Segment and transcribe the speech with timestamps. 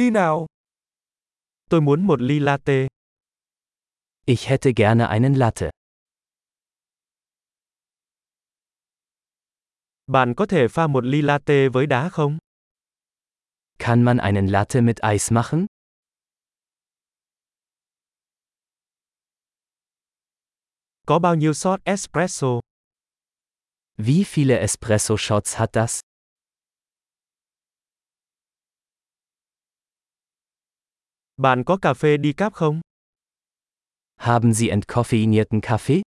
[0.00, 0.46] Đi nào.
[1.70, 2.88] Tôi muốn một ly latte.
[4.26, 5.70] Ich hätte gerne einen Latte.
[10.06, 12.38] Bạn có thể pha một ly latte với đá không?
[13.78, 15.66] Kann man einen Latte mit Eis machen?
[21.06, 22.60] Có bao nhiêu shot espresso?
[23.96, 26.00] Wie viele Espresso-Shots hat das?
[31.40, 32.80] Bạn có cà phê decaf không?
[34.16, 36.02] Haben Sie entkoffeinierten Kaffee?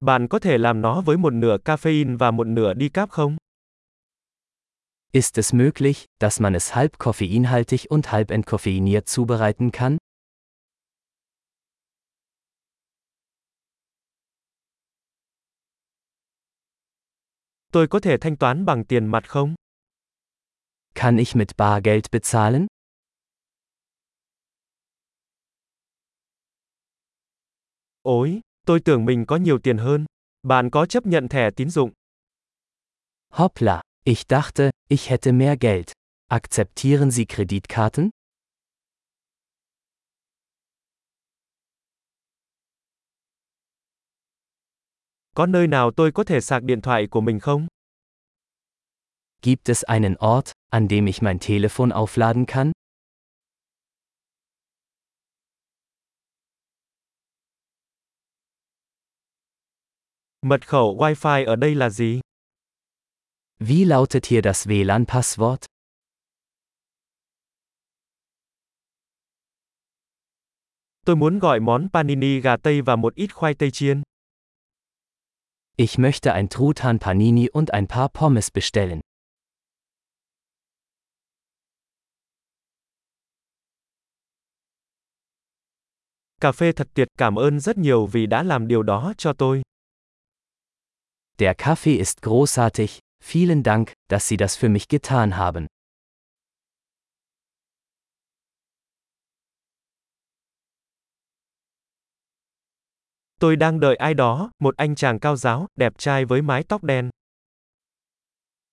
[0.00, 3.36] Bạn có thể làm nó với một nửa caffeine và một nửa decaf không?
[5.12, 9.96] Ist es möglich, dass man es halb koffeinhaltig und halb entkoffeiniert zubereiten kann?
[17.72, 19.54] Tôi có thể thanh toán bằng tiền mặt không?
[20.96, 22.66] Kann ich mit Bargeld bezahlen?
[28.02, 30.04] Ôi, tôi tưởng mình có nhiều tiền hơn.
[30.42, 31.92] Bạn có chấp nhận thẻ tín dụng?
[33.32, 35.92] Hoppla, ich dachte, ich hätte mehr Geld.
[36.30, 38.10] Akzeptieren Sie Kreditkarten?
[45.34, 47.66] Có nơi nào tôi có thể sạc điện thoại của mình không?
[49.42, 52.72] Gibt es einen Ort, an dem ich mein Telefon aufladen kann?
[60.42, 62.20] Mật khẩu Wi-Fi ở đây là gì?
[63.58, 65.66] Wie lautet hier das WLAN-Passwort?
[71.06, 74.02] Tôi muốn gọi món panini gà tây và một ít khoai tây chiên.
[75.76, 79.05] Ich möchte ein Truthahn Panini und ein paar Pommes bestellen.
[86.40, 89.62] Cà phê thật tuyệt, cảm ơn rất nhiều vì đã làm điều đó cho tôi.
[91.38, 92.98] Der Kaffee ist großartig,
[93.32, 95.66] vielen Dank, dass Sie das für mich getan haben.
[103.40, 106.84] Tôi đang đợi ai đó, một anh chàng cao giáo, đẹp trai với mái tóc
[106.84, 107.10] đen.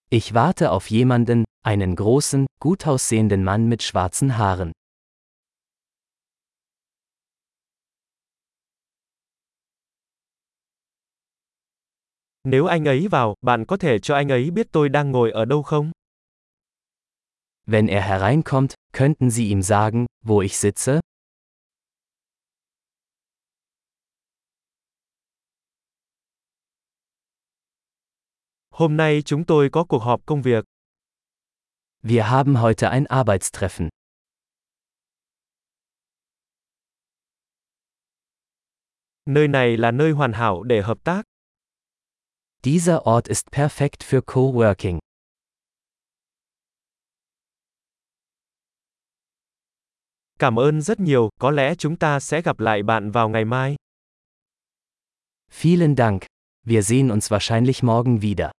[0.09, 4.71] Ich warte auf jemanden, einen großen, gut aussehenden Mann mit schwarzen Haaren.
[12.43, 15.45] Nếu anh ấy vào, bạn có thể cho anh ấy biết tôi đang ngồi ở
[15.45, 15.91] đâu không?
[17.65, 20.99] Wenn er hereinkommt, könnten Sie ihm sagen, wo ich sitze?
[28.69, 30.65] Hôm nay chúng tôi có cuộc họp công việc.
[32.03, 33.89] Wir haben heute ein Arbeitstreffen.
[39.25, 41.32] Nơi này là nơi hoàn hảo để hợp tác.
[42.65, 44.99] Dieser Ort ist perfekt für Coworking.
[50.39, 53.75] Cảm ơn rất nhiều, có lẽ chúng ta sẽ gặp lại bạn vào ngày mai.
[55.61, 56.21] Vielen Dank.
[56.65, 58.51] Wir sehen uns wahrscheinlich morgen wieder.